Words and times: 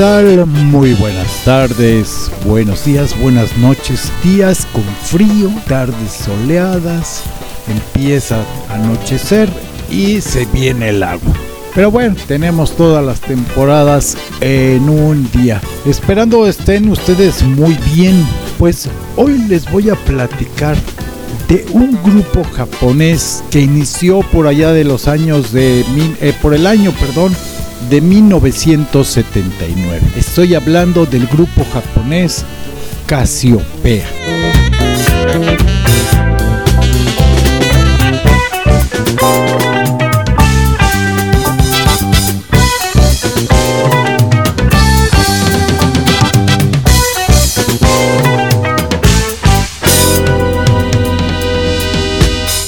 Hola, 0.00 0.22
¿qué 0.22 0.36
tal? 0.36 0.46
Muy 0.46 0.94
buenas 0.94 1.44
tardes, 1.44 2.30
buenos 2.46 2.86
días, 2.86 3.14
buenas 3.20 3.54
noches, 3.58 4.10
días 4.24 4.66
con 4.72 4.82
frío, 5.04 5.50
tardes 5.68 6.12
soleadas, 6.12 7.22
empieza 7.68 8.42
a 8.70 8.76
anochecer 8.76 9.50
y 9.90 10.22
se 10.22 10.46
viene 10.46 10.88
el 10.88 11.02
agua. 11.02 11.34
Pero 11.74 11.90
bueno, 11.90 12.16
tenemos 12.26 12.74
todas 12.76 13.04
las 13.04 13.20
temporadas 13.20 14.16
en 14.40 14.88
un 14.88 15.30
día. 15.32 15.60
Esperando 15.84 16.46
estén 16.46 16.88
ustedes 16.88 17.42
muy 17.42 17.76
bien, 17.94 18.26
pues 18.58 18.88
hoy 19.16 19.36
les 19.48 19.70
voy 19.70 19.90
a 19.90 19.96
platicar 19.96 20.78
de 21.46 21.66
un 21.72 21.98
grupo 22.02 22.42
japonés 22.54 23.44
que 23.50 23.60
inició 23.60 24.20
por 24.20 24.46
allá 24.46 24.72
de 24.72 24.84
los 24.84 25.08
años 25.08 25.52
de 25.52 25.84
eh, 26.22 26.34
por 26.40 26.54
el 26.54 26.66
año, 26.66 26.90
perdón, 26.92 27.34
de 27.88 28.00
1979. 28.00 30.00
Estoy 30.16 30.54
hablando 30.54 31.06
del 31.06 31.26
grupo 31.26 31.64
japonés 31.72 32.44
Casiopea. 33.06 34.06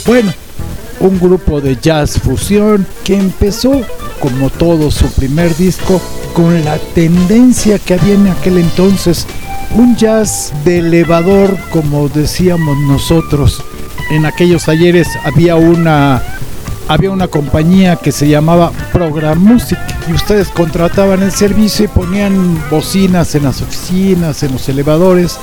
Bueno, 0.05 0.33
un 1.01 1.19
grupo 1.19 1.61
de 1.61 1.79
jazz 1.81 2.19
fusión 2.19 2.87
que 3.05 3.17
empezó 3.17 3.83
como 4.23 4.51
todo 4.51 4.93
su 4.93 5.11
primer 5.11 5.55
disco, 5.57 6.01
con 6.33 6.65
la 6.65 6.79
tendencia 6.79 7.81
que 7.81 7.95
había 7.95 8.15
en 8.15 8.29
aquel 8.29 8.59
entonces, 8.59 9.27
un 9.75 9.97
jazz 9.97 10.53
de 10.65 10.79
elevador, 10.79 11.59
como 11.71 12.09
decíamos 12.09 12.79
nosotros. 12.87 13.65
En 14.13 14.25
aquellos 14.25 14.65
talleres 14.65 15.09
había 15.25 15.57
una 15.57 16.23
había 16.89 17.11
una 17.11 17.29
compañía 17.29 17.97
que 17.97 18.13
se 18.13 18.29
llamaba 18.29 18.71
Program 18.93 19.39
Music 19.39 19.79
y 20.09 20.13
ustedes 20.13 20.49
contrataban 20.49 21.23
el 21.23 21.33
servicio 21.33 21.87
y 21.87 21.89
ponían 21.89 22.59
bocinas 22.71 23.35
en 23.35 23.45
las 23.45 23.63
oficinas, 23.63 24.43
en 24.43 24.53
los 24.53 24.69
elevadores 24.69 25.39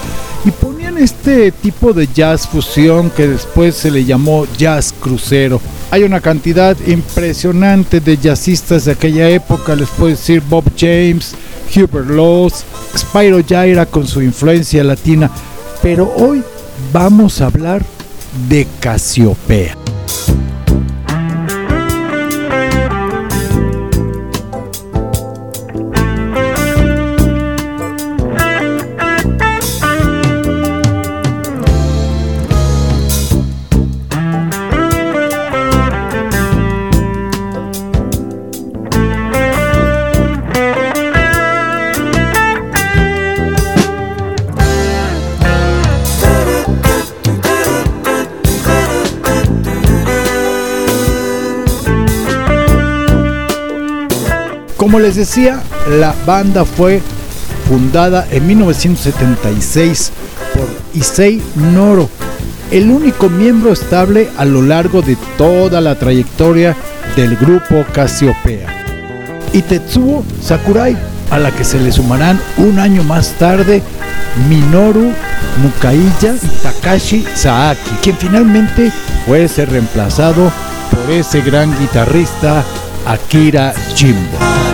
y 0.45 0.51
este 0.99 1.51
tipo 1.51 1.93
de 1.93 2.07
jazz 2.13 2.47
fusión 2.47 3.09
que 3.09 3.27
después 3.27 3.75
se 3.75 3.89
le 3.89 4.03
llamó 4.03 4.45
jazz 4.57 4.93
crucero. 4.99 5.61
Hay 5.91 6.03
una 6.03 6.19
cantidad 6.19 6.75
impresionante 6.85 7.99
de 8.01 8.17
jazzistas 8.17 8.85
de 8.85 8.91
aquella 8.91 9.29
época, 9.29 9.75
les 9.75 9.89
puedo 9.89 10.11
decir 10.11 10.41
Bob 10.41 10.65
James, 10.77 11.33
Hubert 11.73 12.09
Laws, 12.09 12.65
Spyro 12.97 13.39
Gyra 13.39 13.85
con 13.85 14.07
su 14.07 14.21
influencia 14.21 14.83
latina, 14.83 15.31
pero 15.81 16.13
hoy 16.17 16.43
vamos 16.91 17.39
a 17.41 17.45
hablar 17.45 17.83
de 18.49 18.67
Casiopea. 18.79 19.88
Decía, 55.19 55.61
la 55.99 56.15
banda 56.25 56.63
fue 56.63 57.01
fundada 57.67 58.25
en 58.31 58.47
1976 58.47 60.11
por 60.55 60.67
Issei 60.93 61.41
Noro, 61.55 62.09
el 62.71 62.89
único 62.89 63.29
miembro 63.29 63.73
estable 63.73 64.29
a 64.37 64.45
lo 64.45 64.61
largo 64.61 65.01
de 65.01 65.17
toda 65.37 65.81
la 65.81 65.95
trayectoria 65.95 66.73
del 67.17 67.35
grupo 67.35 67.85
Casiopea. 67.91 68.67
Y 69.51 69.61
Tetsuo 69.61 70.23
Sakurai, 70.41 70.97
a 71.31 71.37
la 71.37 71.51
que 71.51 71.65
se 71.65 71.79
le 71.79 71.91
sumarán 71.91 72.39
un 72.57 72.79
año 72.79 73.03
más 73.03 73.33
tarde 73.33 73.83
Minoru 74.47 75.11
Mukaiya 75.61 76.35
y 76.41 76.63
Takashi 76.63 77.25
Saaki, 77.35 77.91
quien 78.01 78.15
finalmente 78.15 78.89
fue 79.27 79.49
ser 79.49 79.69
reemplazado 79.69 80.49
por 80.91 81.11
ese 81.11 81.41
gran 81.41 81.77
guitarrista 81.77 82.63
Akira 83.05 83.73
Jimbo. 83.95 84.68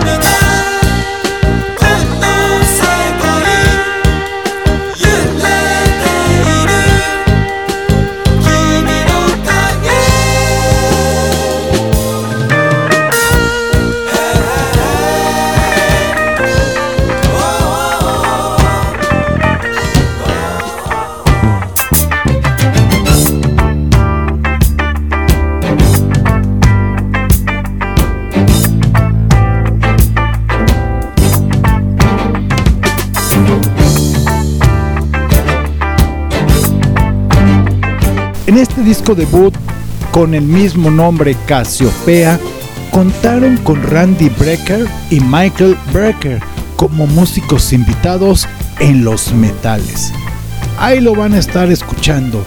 Este 38.76 38.88
disco 38.90 39.14
debut, 39.14 39.54
con 40.10 40.34
el 40.34 40.42
mismo 40.42 40.90
nombre 40.90 41.34
Casiopea, 41.46 42.38
contaron 42.90 43.56
con 43.58 43.82
Randy 43.82 44.28
Brecker 44.28 44.86
y 45.10 45.18
Michael 45.20 45.78
Brecker 45.94 46.42
como 46.76 47.06
músicos 47.06 47.72
invitados 47.72 48.46
en 48.78 49.02
los 49.02 49.32
metales. 49.32 50.12
Ahí 50.78 51.00
lo 51.00 51.14
van 51.14 51.32
a 51.32 51.38
estar 51.38 51.72
escuchando. 51.72 52.44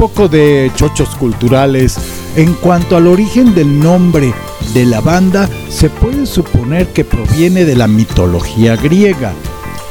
Poco 0.00 0.28
de 0.28 0.72
chochos 0.76 1.10
culturales. 1.10 1.98
En 2.34 2.54
cuanto 2.54 2.96
al 2.96 3.06
origen 3.06 3.54
del 3.54 3.78
nombre 3.78 4.32
de 4.72 4.86
la 4.86 5.02
banda, 5.02 5.46
se 5.68 5.90
puede 5.90 6.24
suponer 6.24 6.86
que 6.86 7.04
proviene 7.04 7.66
de 7.66 7.76
la 7.76 7.86
mitología 7.86 8.76
griega, 8.76 9.34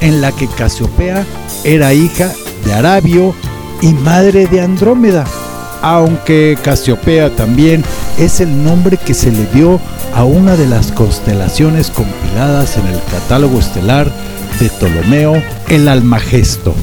en 0.02 0.20
la 0.20 0.32
que 0.32 0.48
Casiopea 0.48 1.28
era 1.64 1.94
hija 1.94 2.34
de 2.66 2.74
Arabio 2.74 3.36
y 3.84 3.94
madre 3.94 4.48
de 4.48 4.62
Andrómeda, 4.62 5.26
aunque 5.84 6.58
Casiopea 6.64 7.36
también 7.36 7.84
es 8.18 8.40
el 8.40 8.64
nombre 8.64 8.98
que 8.98 9.14
se 9.14 9.32
le 9.32 9.46
dio 9.54 9.80
a 10.16 10.24
una 10.24 10.56
de 10.56 10.66
las 10.66 10.92
constelaciones 10.92 11.92
compiladas 11.92 12.78
en 12.78 12.88
el 12.88 13.00
catálogo 13.12 13.60
estelar 13.60 14.12
de 14.60 14.70
Ptolomeo, 14.70 15.40
el 15.68 15.88
Almagesto. 15.88 16.74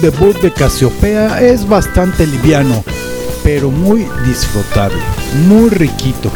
Debut 0.00 0.36
de 0.40 0.50
Casiopea 0.52 1.42
es 1.42 1.68
bastante 1.68 2.26
liviano, 2.26 2.84
pero 3.42 3.70
muy 3.70 4.06
disfrutable, 4.26 4.98
muy 5.46 5.68
riquito, 5.68 6.30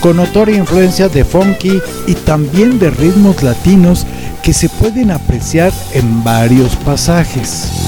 con 0.00 0.16
notoria 0.16 0.56
influencia 0.56 1.08
de 1.08 1.24
funky 1.24 1.80
y 2.06 2.14
también 2.14 2.78
de 2.78 2.90
ritmos 2.90 3.42
latinos 3.42 4.06
que 4.42 4.52
se 4.52 4.68
pueden 4.68 5.10
apreciar 5.10 5.72
en 5.92 6.24
varios 6.24 6.76
pasajes. 6.76 7.79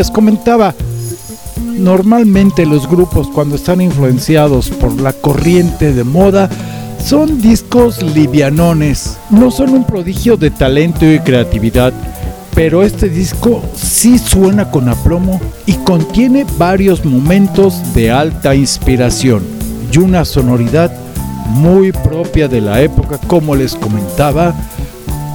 Les 0.00 0.10
comentaba, 0.10 0.74
normalmente 1.76 2.64
los 2.64 2.88
grupos 2.88 3.28
cuando 3.28 3.56
están 3.56 3.82
influenciados 3.82 4.70
por 4.70 4.98
la 4.98 5.12
corriente 5.12 5.92
de 5.92 6.04
moda 6.04 6.48
son 7.04 7.42
discos 7.42 8.02
livianones, 8.02 9.18
no 9.28 9.50
son 9.50 9.74
un 9.74 9.84
prodigio 9.84 10.38
de 10.38 10.50
talento 10.50 11.04
y 11.04 11.18
creatividad, 11.18 11.92
pero 12.54 12.82
este 12.82 13.10
disco 13.10 13.62
sí 13.74 14.16
suena 14.16 14.70
con 14.70 14.88
aplomo 14.88 15.38
y 15.66 15.74
contiene 15.74 16.46
varios 16.56 17.04
momentos 17.04 17.92
de 17.92 18.10
alta 18.10 18.54
inspiración 18.54 19.42
y 19.92 19.98
una 19.98 20.24
sonoridad 20.24 20.90
muy 21.48 21.92
propia 21.92 22.48
de 22.48 22.62
la 22.62 22.80
época, 22.80 23.18
como 23.26 23.54
les 23.54 23.74
comentaba, 23.74 24.54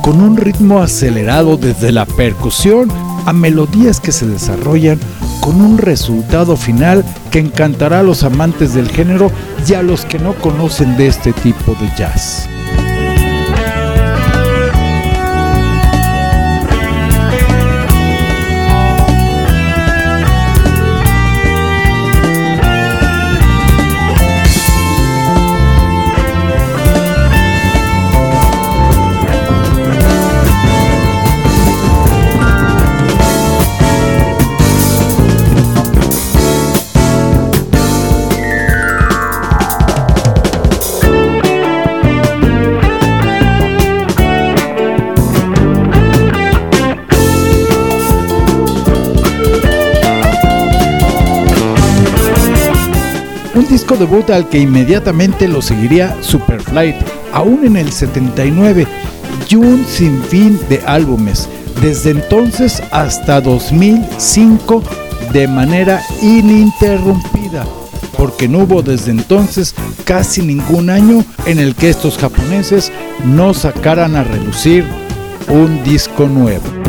con 0.05 0.21
un 0.21 0.37
ritmo 0.37 0.83
acelerado 0.83 1.57
desde 1.57 1.91
la 1.91 2.05
percusión 2.05 2.91
a 3.25 3.33
melodías 3.33 3.99
que 3.99 4.11
se 4.11 4.27
desarrollan 4.27 4.99
con 5.41 5.59
un 5.59 5.79
resultado 5.79 6.57
final 6.57 7.03
que 7.31 7.39
encantará 7.39 8.01
a 8.01 8.03
los 8.03 8.21
amantes 8.21 8.75
del 8.75 8.87
género 8.87 9.31
y 9.67 9.73
a 9.73 9.81
los 9.81 10.05
que 10.05 10.19
no 10.19 10.35
conocen 10.35 10.95
de 10.95 11.07
este 11.07 11.33
tipo 11.33 11.75
de 11.81 11.89
jazz. 11.97 12.47
Disco 53.95 54.05
debut 54.05 54.29
al 54.29 54.49
que 54.49 54.59
inmediatamente 54.59 55.47
lo 55.47 55.61
seguiría 55.61 56.15
Superflight, 56.21 56.95
aún 57.33 57.65
en 57.65 57.77
el 57.77 57.91
79, 57.91 58.87
y 59.49 59.55
un 59.55 59.85
sinfín 59.85 60.59
de 60.69 60.81
álbumes, 60.85 61.47
desde 61.81 62.11
entonces 62.11 62.81
hasta 62.91 63.41
2005 63.41 64.83
de 65.31 65.47
manera 65.47 66.01
ininterrumpida, 66.21 67.65
porque 68.17 68.47
no 68.47 68.59
hubo 68.59 68.81
desde 68.81 69.11
entonces 69.11 69.75
casi 70.03 70.41
ningún 70.41 70.89
año 70.89 71.23
en 71.45 71.59
el 71.59 71.75
que 71.75 71.89
estos 71.89 72.17
japoneses 72.17 72.91
no 73.25 73.53
sacaran 73.53 74.15
a 74.15 74.23
relucir 74.23 74.85
un 75.47 75.83
disco 75.83 76.27
nuevo. 76.27 76.84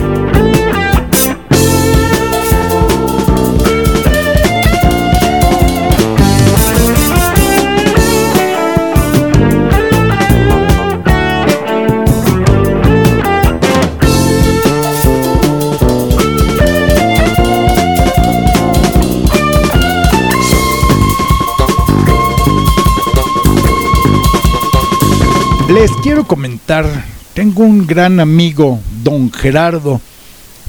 Tengo 27.34 27.62
un 27.62 27.86
gran 27.86 28.18
amigo, 28.18 28.80
don 29.02 29.32
Gerardo. 29.32 30.00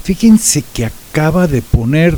Fíjense 0.04 0.62
que 0.72 0.86
acaba 0.86 1.46
de 1.48 1.60
poner 1.60 2.16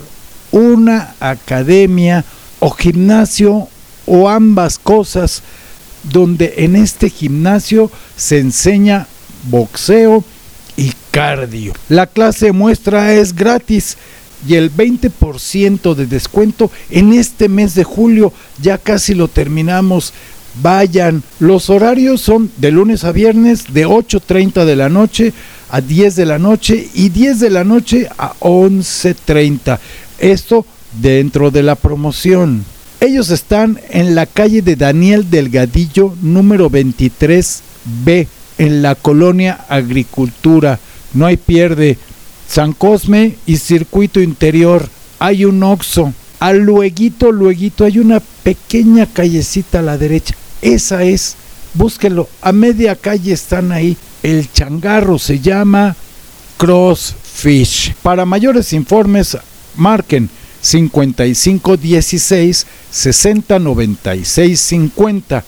una 0.53 1.15
academia 1.19 2.25
o 2.59 2.71
gimnasio 2.71 3.69
o 4.07 4.29
ambas 4.29 4.79
cosas, 4.79 5.43
donde 6.03 6.55
en 6.59 6.77
este 6.77 7.09
gimnasio 7.09 7.91
se 8.17 8.39
enseña 8.39 9.07
boxeo 9.45 10.25
y 10.77 10.93
cardio. 11.11 11.73
La 11.89 12.07
clase 12.07 12.53
muestra 12.53 13.15
es 13.15 13.35
gratis 13.35 13.97
y 14.47 14.55
el 14.55 14.75
20% 14.75 15.95
de 15.95 16.07
descuento 16.07 16.71
en 16.91 17.13
este 17.13 17.49
mes 17.49 17.75
de 17.75 17.85
julio. 17.85 18.33
Ya 18.61 18.79
casi 18.79 19.15
lo 19.15 19.29
terminamos 19.29 20.13
vayan. 20.63 21.23
Los 21.39 21.71
horarios 21.71 22.21
son 22.21 22.51
de 22.57 22.71
lunes 22.71 23.05
a 23.05 23.13
viernes 23.13 23.73
de 23.73 23.87
8.30 23.87 24.65
de 24.65 24.77
la 24.77 24.89
noche 24.89 25.33
a 25.71 25.81
10 25.81 26.17
de 26.17 26.27
la 26.27 26.39
noche 26.39 26.89
y 26.95 27.09
10 27.11 27.41
de 27.41 27.51
la 27.51 27.65
noche 27.65 28.09
a 28.19 28.35
11.30. 28.41 29.79
Esto 30.19 30.67
dentro 31.01 31.51
de 31.51 31.63
la 31.63 31.77
promoción. 31.77 32.65
Ellos 33.01 33.31
están 33.31 33.81
en 33.91 34.15
la 34.15 34.27
calle 34.27 34.63
de 34.63 34.77
Daniel 34.77 35.31
Delgadillo 35.31 36.15
número 36.21 36.71
23B 36.71 38.27
en 38.59 38.83
la 38.83 38.95
colonia 38.95 39.65
Agricultura. 39.69 40.79
No 41.15 41.27
hay 41.27 41.37
pierde. 41.37 41.97
San 42.47 42.73
Cosme 42.73 43.37
y 43.47 43.57
Circuito 43.57 44.21
Interior. 44.21 44.89
Hay 45.19 45.45
un 45.45 45.63
Oxo. 45.63 46.13
Al 46.41 46.59
lueguito, 46.59 47.33
lueguito, 47.33 47.85
hay 47.85 47.99
una 47.99 48.19
pequeña 48.19 49.07
callecita 49.07 49.81
a 49.81 49.83
la 49.83 49.99
derecha. 49.99 50.35
Esa 50.63 51.03
es, 51.03 51.37
búsquenlo, 51.75 52.31
a 52.41 52.53
media 52.53 52.97
calle 52.97 53.35
están 53.35 53.73
ahí. 53.73 53.95
El 54.23 54.51
changarro 54.51 55.19
se 55.19 55.41
llama 55.41 55.95
Crossfish. 56.57 57.95
Para 58.03 58.25
mayores 58.25 58.73
informes, 58.73 59.37
marquen 59.77 60.31
5516 60.63 62.67
6096 62.91 64.61
50 64.61 65.45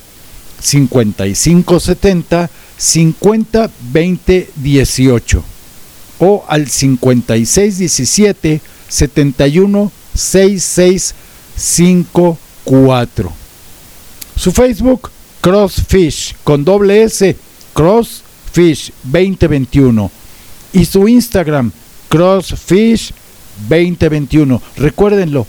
5570 0.60 2.50
50 2.76 3.70
20 3.92 4.50
18 4.56 5.44
o 6.18 6.44
al 6.48 6.68
5617 6.68 8.60
71 8.88 9.92
66 10.14 11.14
54. 11.56 13.32
Su 14.36 14.52
Facebook, 14.52 15.10
Crossfish, 15.40 16.34
con 16.44 16.64
doble 16.64 17.02
S, 17.04 17.36
Crossfish 17.74 18.92
2021. 19.04 20.10
Y 20.72 20.84
su 20.86 21.06
Instagram, 21.06 21.70
Crossfish 22.08 23.12
2021. 23.68 24.62
Recuérdenlo, 24.76 25.46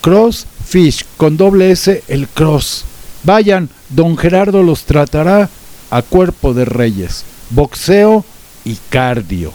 Crossfish, 0.00 1.04
con 1.16 1.36
doble 1.36 1.70
S, 1.70 2.02
el 2.08 2.28
Cross. 2.28 2.84
Vayan, 3.24 3.68
don 3.88 4.16
Gerardo 4.16 4.62
los 4.62 4.84
tratará 4.84 5.48
a 5.90 6.02
cuerpo 6.02 6.54
de 6.54 6.64
reyes. 6.64 7.24
Boxeo 7.50 8.24
y 8.64 8.76
cardio. 8.90 9.52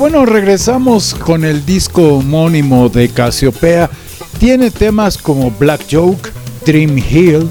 Bueno, 0.00 0.24
regresamos 0.24 1.12
con 1.12 1.44
el 1.44 1.66
disco 1.66 2.14
homónimo 2.14 2.88
de 2.88 3.10
Casiopea. 3.10 3.90
Tiene 4.38 4.70
temas 4.70 5.18
como 5.18 5.50
Black 5.50 5.82
Joke, 5.90 6.30
Dream 6.64 6.96
Hill, 6.96 7.46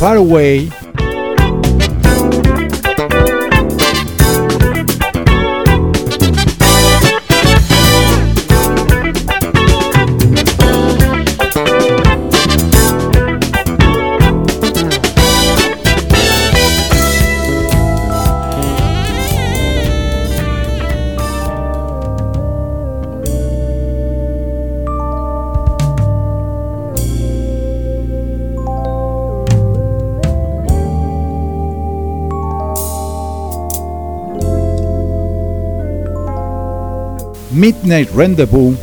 Far 0.00 0.18
Midnight 37.64 38.10
Rendezvous, 38.14 38.76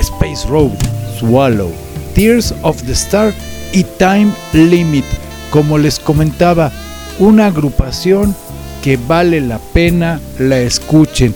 Space 0.00 0.46
Road, 0.46 0.76
Swallow, 1.18 1.72
Tears 2.14 2.52
of 2.62 2.76
the 2.82 2.92
Star 2.92 3.32
y 3.72 3.84
Time 3.96 4.30
Limit. 4.52 5.06
Como 5.50 5.78
les 5.78 5.98
comentaba, 5.98 6.70
una 7.18 7.46
agrupación 7.46 8.36
que 8.84 8.98
vale 8.98 9.40
la 9.40 9.58
pena 9.58 10.20
la 10.38 10.58
escuchen. 10.58 11.34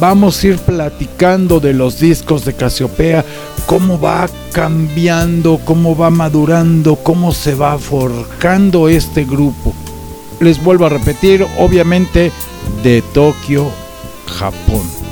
Vamos 0.00 0.42
a 0.42 0.48
ir 0.48 0.58
platicando 0.58 1.60
de 1.60 1.72
los 1.72 2.00
discos 2.00 2.44
de 2.44 2.54
Casiopea, 2.54 3.24
cómo 3.66 4.00
va 4.00 4.28
cambiando, 4.50 5.60
cómo 5.64 5.96
va 5.96 6.10
madurando, 6.10 6.96
cómo 6.96 7.30
se 7.30 7.54
va 7.54 7.78
forjando 7.78 8.88
este 8.88 9.24
grupo. 9.24 9.72
Les 10.40 10.60
vuelvo 10.64 10.86
a 10.86 10.88
repetir, 10.88 11.46
obviamente, 11.60 12.32
de 12.82 13.02
Tokio, 13.14 13.70
Japón. 14.26 15.07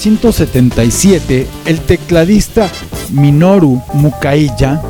1977, 0.00 1.46
el 1.66 1.80
tecladista 1.80 2.70
Minoru 3.12 3.82
Mukaiya, 3.92 4.80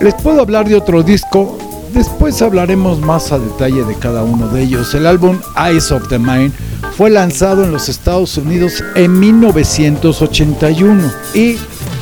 les 0.00 0.14
puedo 0.14 0.40
hablar 0.40 0.68
de 0.68 0.76
otro 0.76 1.02
disco, 1.02 1.58
después 1.92 2.40
hablaremos 2.40 3.00
más 3.00 3.32
a 3.32 3.40
detalle 3.40 3.82
de 3.82 3.96
cada 3.96 4.22
uno 4.22 4.46
de 4.48 4.62
ellos. 4.62 4.94
El 4.94 5.06
álbum 5.06 5.40
Eyes 5.56 5.90
of 5.90 6.08
the 6.08 6.18
Mind 6.18 6.52
fue 6.96 7.10
lanzado 7.10 7.64
en 7.64 7.72
los 7.72 7.88
Estados 7.88 8.36
Unidos 8.36 8.84
en 8.94 9.18
1981 9.18 11.10
y 11.34 11.56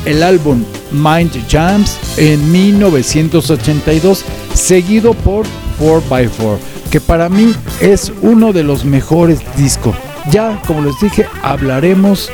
el 0.04 0.23
álbum 0.23 0.64
Mind 0.92 1.32
Jams 1.49 1.97
en 2.18 2.52
1982, 2.52 4.23
seguido 4.52 5.14
por 5.14 5.47
4x4, 5.80 6.58
que 6.90 7.00
para 7.00 7.30
mí 7.30 7.54
es 7.80 8.12
uno 8.20 8.52
de 8.52 8.64
los 8.64 8.85
mejores 8.85 9.40
discos. 9.56 9.94
Ya, 10.30 10.61
como 10.66 10.82
les 10.82 10.99
dije, 11.00 11.26
hablaremos 11.42 12.30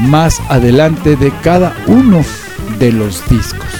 más 0.00 0.40
adelante 0.50 1.16
de 1.16 1.32
cada 1.42 1.74
uno 1.86 2.22
de 2.78 2.92
los 2.92 3.26
discos. 3.30 3.71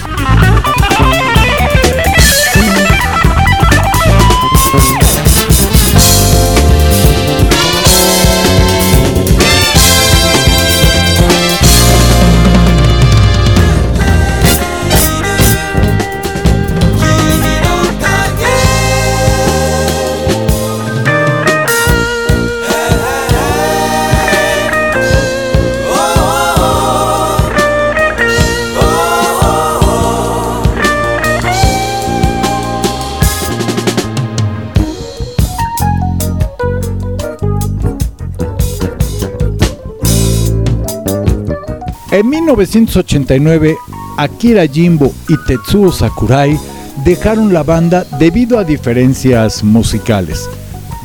En 42.13 42.29
1989, 42.29 43.75
Akira 44.19 44.67
Jimbo 44.67 45.11
y 45.27 45.35
Tetsuo 45.47 45.91
Sakurai 45.91 46.59
dejaron 47.03 47.51
la 47.51 47.63
banda 47.63 48.05
debido 48.19 48.59
a 48.59 48.63
diferencias 48.63 49.63
musicales. 49.63 50.47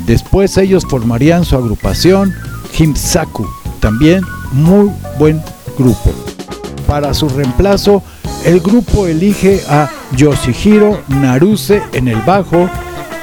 Después 0.04 0.58
ellos 0.58 0.84
formarían 0.86 1.46
su 1.46 1.56
agrupación 1.56 2.34
Himsaku, 2.78 3.48
también 3.80 4.22
muy 4.52 4.90
buen 5.18 5.40
grupo. 5.78 6.12
Para 6.86 7.14
su 7.14 7.30
reemplazo, 7.30 8.02
el 8.44 8.60
grupo 8.60 9.06
elige 9.06 9.62
a 9.66 9.88
Yoshihiro 10.14 11.00
Naruse 11.08 11.82
en 11.94 12.08
el 12.08 12.20
bajo 12.20 12.68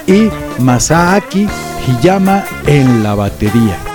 y 0.08 0.30
Masaaki 0.58 1.48
Hiyama 1.86 2.46
en 2.66 3.04
la 3.04 3.14
batería. 3.14 3.95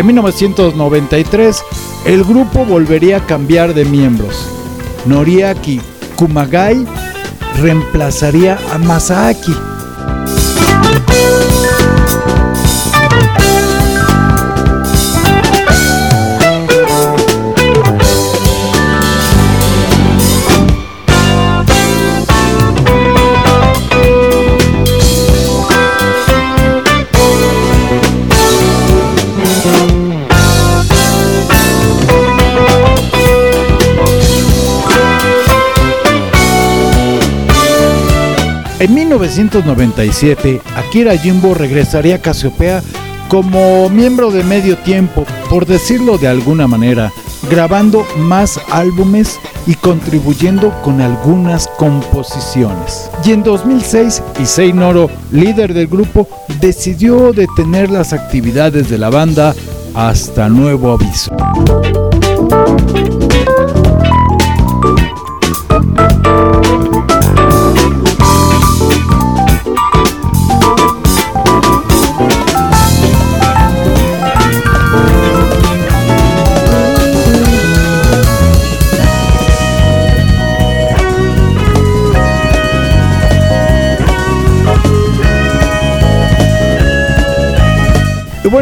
En 0.00 0.06
1993, 0.06 1.62
el 2.06 2.24
grupo 2.24 2.64
volvería 2.64 3.18
a 3.18 3.26
cambiar 3.26 3.74
de 3.74 3.84
miembros. 3.84 4.48
Noriaki 5.04 5.78
Kumagai 6.16 6.86
reemplazaría 7.60 8.58
a 8.72 8.78
Masaaki. 8.78 9.54
En 38.80 38.94
1997, 38.94 40.62
Akira 40.74 41.14
Jimbo 41.14 41.52
regresaría 41.52 42.14
a 42.14 42.22
Casiopea 42.22 42.82
como 43.28 43.90
miembro 43.90 44.30
de 44.30 44.42
medio 44.42 44.78
tiempo, 44.78 45.26
por 45.50 45.66
decirlo 45.66 46.16
de 46.16 46.28
alguna 46.28 46.66
manera, 46.66 47.12
grabando 47.50 48.06
más 48.16 48.58
álbumes 48.72 49.38
y 49.66 49.74
contribuyendo 49.74 50.72
con 50.82 51.02
algunas 51.02 51.68
composiciones. 51.76 53.10
Y 53.22 53.32
en 53.32 53.42
2006, 53.42 54.22
Issei 54.40 54.72
Noro, 54.72 55.10
líder 55.30 55.74
del 55.74 55.86
grupo, 55.86 56.26
decidió 56.58 57.34
detener 57.34 57.90
las 57.90 58.14
actividades 58.14 58.88
de 58.88 58.96
la 58.96 59.10
banda 59.10 59.54
hasta 59.92 60.48
nuevo 60.48 60.92
aviso. 60.92 61.30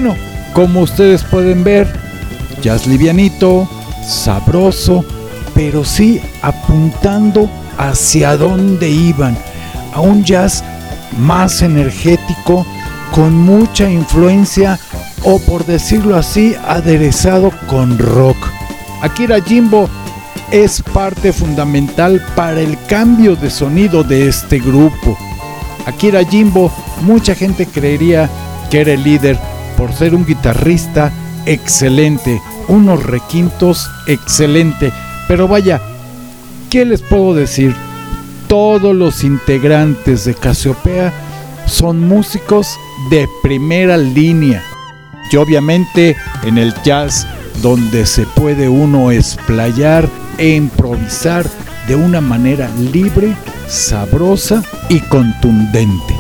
Bueno, 0.01 0.17
como 0.53 0.83
ustedes 0.83 1.25
pueden 1.25 1.65
ver, 1.65 1.93
jazz 2.63 2.87
livianito, 2.87 3.69
sabroso, 4.07 5.05
pero 5.57 5.85
sí 5.85 6.21
apuntando 6.41 7.51
hacia 7.79 8.37
dónde 8.37 8.89
iban, 8.89 9.37
a 9.93 10.01
un 10.01 10.23
jazz 10.23 10.63
más 11.19 11.63
energético, 11.63 12.65
con 13.13 13.35
mucha 13.35 13.91
influencia 13.91 14.79
o 15.25 15.41
por 15.41 15.67
decirlo 15.67 16.17
así, 16.17 16.55
aderezado 16.69 17.51
con 17.67 17.99
rock. 17.99 18.37
Akira 19.03 19.41
Jimbo 19.41 19.91
es 20.53 20.81
parte 20.81 21.33
fundamental 21.33 22.25
para 22.37 22.61
el 22.61 22.79
cambio 22.87 23.35
de 23.35 23.51
sonido 23.51 24.05
de 24.05 24.29
este 24.29 24.61
grupo. 24.61 25.19
Akira 25.87 26.25
Jimbo, 26.25 26.71
mucha 27.03 27.35
gente 27.35 27.67
creería 27.67 28.31
que 28.71 28.83
era 28.83 28.93
el 28.93 29.03
líder 29.03 29.37
por 29.79 29.95
ser 29.95 30.15
un 30.15 30.27
guitarrista 30.27 31.13
excelente, 31.47 32.43
unos 32.67 33.03
requintos 33.05 33.89
excelente. 34.09 34.93
Pero 35.29 35.47
vaya, 35.47 35.81
¿qué 36.69 36.85
les 36.85 37.01
puedo 37.01 37.33
decir? 37.33 37.75
Todos 38.49 38.95
los 38.95 39.23
integrantes 39.23 40.25
de 40.25 40.35
Casiopea 40.35 41.13
son 41.67 42.01
músicos 42.01 42.77
de 43.11 43.29
primera 43.43 43.97
línea. 43.97 44.63
Y 45.31 45.37
obviamente 45.37 46.17
en 46.43 46.59
el 46.59 46.75
jazz 46.83 47.27
donde 47.63 48.05
se 48.05 48.27
puede 48.27 48.69
uno 48.69 49.13
explayar 49.13 50.09
e 50.39 50.57
improvisar 50.57 51.47
de 51.87 51.95
una 51.95 52.21
manera 52.21 52.69
libre, 52.93 53.35
sabrosa 53.69 54.63
y 54.89 55.01
contundente. 55.01 56.15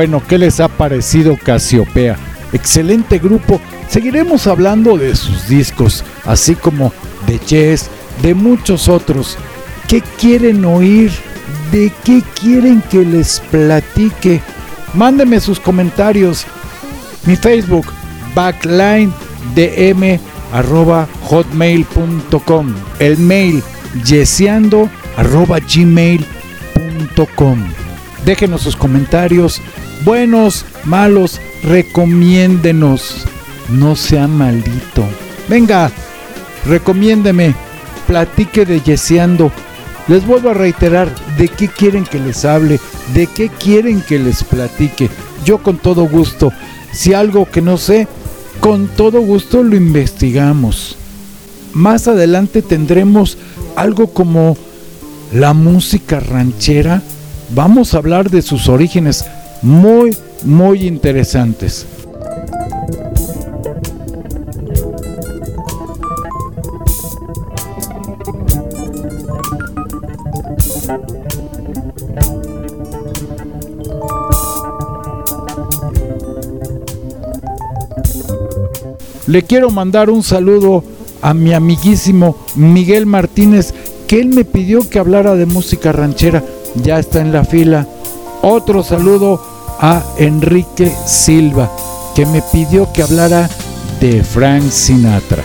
Bueno, 0.00 0.22
¿qué 0.26 0.38
les 0.38 0.60
ha 0.60 0.68
parecido 0.68 1.36
Casiopea? 1.36 2.16
Excelente 2.54 3.18
grupo. 3.18 3.60
Seguiremos 3.86 4.46
hablando 4.46 4.96
de 4.96 5.14
sus 5.14 5.46
discos, 5.46 6.02
así 6.24 6.54
como 6.54 6.90
de 7.26 7.38
Jess, 7.38 7.90
de 8.22 8.32
muchos 8.32 8.88
otros. 8.88 9.36
¿Qué 9.88 10.00
quieren 10.18 10.64
oír? 10.64 11.12
¿De 11.70 11.92
qué 12.02 12.22
quieren 12.40 12.80
que 12.90 13.04
les 13.04 13.40
platique? 13.50 14.40
Mándenme 14.94 15.38
sus 15.38 15.60
comentarios. 15.60 16.46
Mi 17.26 17.36
Facebook, 17.36 17.92
backlinedm 18.34 20.18
arroba 20.50 21.06
hotmail.com. 21.24 22.74
El 23.00 23.18
mail, 23.18 23.62
yeseando 24.06 24.88
arroba 25.18 25.58
gmail.com. 25.60 27.58
Déjenos 28.24 28.62
sus 28.62 28.76
comentarios 28.76 29.60
buenos, 30.04 30.64
malos, 30.84 31.40
recomiéndenos. 31.62 33.24
No 33.70 33.94
sea 33.96 34.26
maldito. 34.26 35.04
Venga, 35.48 35.90
recomiéndeme, 36.66 37.54
platique 38.06 38.64
de 38.64 38.80
Yeseando. 38.80 39.52
Les 40.08 40.26
vuelvo 40.26 40.50
a 40.50 40.54
reiterar, 40.54 41.08
¿de 41.36 41.48
qué 41.48 41.68
quieren 41.68 42.04
que 42.04 42.18
les 42.18 42.44
hable? 42.44 42.80
¿De 43.14 43.26
qué 43.26 43.48
quieren 43.48 44.02
que 44.02 44.18
les 44.18 44.42
platique? 44.42 45.08
Yo 45.44 45.58
con 45.58 45.78
todo 45.78 46.08
gusto. 46.08 46.52
Si 46.92 47.14
algo 47.14 47.48
que 47.48 47.62
no 47.62 47.76
sé, 47.76 48.08
con 48.58 48.88
todo 48.88 49.20
gusto 49.20 49.62
lo 49.62 49.76
investigamos. 49.76 50.96
Más 51.72 52.08
adelante 52.08 52.62
tendremos 52.62 53.38
algo 53.76 54.08
como 54.08 54.56
la 55.32 55.52
música 55.52 56.18
ranchera. 56.18 57.02
Vamos 57.54 57.94
a 57.94 57.98
hablar 57.98 58.30
de 58.30 58.42
sus 58.42 58.68
orígenes 58.68 59.24
muy, 59.62 60.16
muy 60.44 60.86
interesantes. 60.86 61.86
Le 79.26 79.44
quiero 79.44 79.70
mandar 79.70 80.10
un 80.10 80.24
saludo 80.24 80.82
a 81.22 81.34
mi 81.34 81.52
amiguísimo 81.52 82.36
Miguel 82.56 83.06
Martínez, 83.06 83.72
que 84.08 84.20
él 84.20 84.26
me 84.28 84.44
pidió 84.44 84.88
que 84.88 84.98
hablara 84.98 85.36
de 85.36 85.46
música 85.46 85.92
ranchera. 85.92 86.42
Ya 86.82 86.98
está 86.98 87.20
en 87.20 87.32
la 87.32 87.44
fila. 87.44 87.86
Otro 88.42 88.82
saludo 88.82 89.40
a 89.80 90.02
Enrique 90.18 90.90
Silva, 91.06 91.70
que 92.14 92.24
me 92.26 92.42
pidió 92.42 92.90
que 92.92 93.02
hablara 93.02 93.48
de 94.00 94.22
Frank 94.24 94.70
Sinatra. 94.70 95.44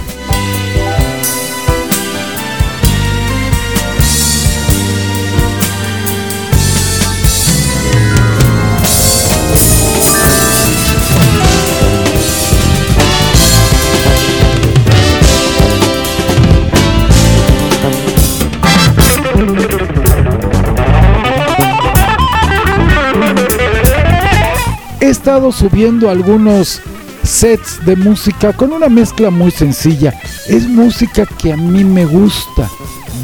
Estado 25.25 25.51
subiendo 25.51 26.07
algunos 26.07 26.81
sets 27.23 27.83
de 27.83 27.95
música 27.95 28.53
con 28.53 28.71
una 28.71 28.89
mezcla 28.89 29.31
muy 29.31 29.49
sencilla. 29.49 30.13
Es 30.47 30.67
música 30.67 31.25
que 31.25 31.51
a 31.51 31.57
mí 31.57 31.83
me 31.83 32.05
gusta. 32.05 32.69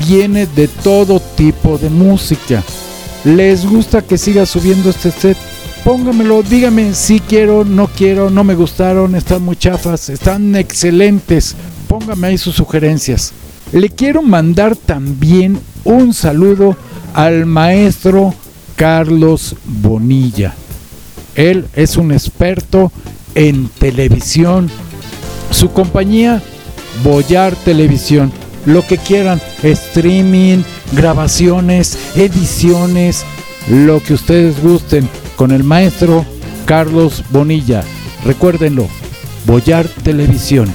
Viene 0.08 0.48
de 0.48 0.68
todo 0.68 1.20
tipo 1.20 1.78
de 1.78 1.92
música. 1.92 2.64
¿Les 3.24 3.68
gusta 3.68 4.02
que 4.02 4.18
siga 4.18 4.48
subiendo 4.48 4.90
este 4.90 5.12
set? 5.12 5.38
Póngamelo, 5.84 6.42
dígame 6.42 6.96
si 6.96 7.20
quiero, 7.20 7.66
no 7.66 7.86
quiero, 7.86 8.32
no 8.32 8.44
me 8.44 8.56
gustaron, 8.56 9.14
están 9.14 9.44
muy 9.44 9.56
chafas, 9.56 10.10
están 10.10 10.56
excelentes. 10.56 11.56
Póngame 11.88 12.30
ahí 12.30 12.40
sus 12.40 12.56
sugerencias. 12.56 13.32
Le 13.74 13.92
quiero 13.92 14.24
mandar 14.24 14.76
también 14.76 15.60
un 15.84 16.16
saludo 16.16 16.76
al 17.14 17.46
maestro 17.46 18.34
Carlos 18.76 19.56
Bonilla. 19.66 20.56
Él 21.36 21.66
es 21.76 21.98
un 21.98 22.12
experto 22.12 22.92
en 23.36 23.68
televisión. 23.68 24.70
Su 25.50 25.72
compañía, 25.72 26.42
Boyar 27.04 27.56
Televisión. 27.56 28.32
Lo 28.66 28.86
que 28.86 28.98
quieran, 28.98 29.42
streaming, 29.64 30.60
grabaciones, 30.92 31.98
ediciones, 32.16 33.24
lo 33.70 34.02
que 34.04 34.14
ustedes 34.14 34.62
gusten, 34.62 35.08
con 35.36 35.52
el 35.52 35.64
maestro 35.64 36.26
Carlos 36.66 37.24
Bonilla. 37.32 37.84
Recuérdenlo, 38.24 38.88
Boyar 39.46 39.88
Televisión. 39.88 40.72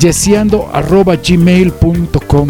yesiando.gmail.com. 0.00 2.48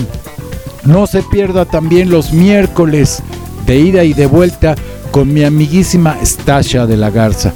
No 0.84 1.06
se 1.06 1.22
pierda 1.22 1.66
también 1.66 2.10
los 2.10 2.32
miércoles 2.32 3.22
de 3.66 3.78
ida 3.78 4.04
y 4.04 4.14
de 4.14 4.24
vuelta 4.26 4.74
con 5.10 5.30
mi 5.32 5.44
amiguísima 5.44 6.16
Stasha 6.24 6.86
de 6.86 6.96
la 6.96 7.10
Garza. 7.10 7.52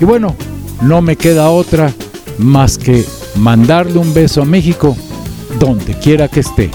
Y 0.00 0.04
bueno, 0.04 0.34
no 0.82 1.00
me 1.00 1.16
queda 1.16 1.48
otra 1.50 1.92
más 2.38 2.78
que 2.78 3.04
mandarle 3.36 3.98
un 3.98 4.14
beso 4.14 4.42
a 4.42 4.44
México 4.44 4.96
donde 5.58 5.98
quiera 5.98 6.28
que 6.28 6.40
esté. 6.40 6.70